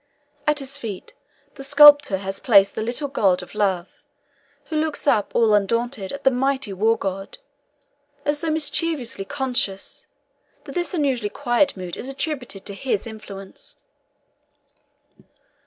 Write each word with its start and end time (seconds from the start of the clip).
At 0.47 0.57
his 0.57 0.77
feet, 0.79 1.13
the 1.57 1.63
sculptor 1.63 2.17
has 2.17 2.39
placed 2.39 2.73
the 2.73 2.81
little 2.81 3.07
god 3.07 3.43
of 3.43 3.53
love, 3.53 4.01
who 4.65 4.75
looks 4.75 5.05
up 5.05 5.31
all 5.35 5.53
undaunted 5.53 6.11
at 6.11 6.23
the 6.23 6.31
mighty 6.31 6.73
war 6.73 6.97
god, 6.97 7.37
as 8.25 8.41
though 8.41 8.49
mischievously 8.49 9.25
conscious 9.25 10.07
that 10.63 10.73
this 10.73 10.95
unusually 10.95 11.29
quiet 11.29 11.77
mood 11.77 11.95
is 11.95 12.09
attributable 12.09 12.65
to 12.65 12.73
his 12.73 13.05
influence. 13.05 13.77